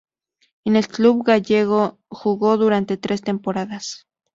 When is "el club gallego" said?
0.77-1.99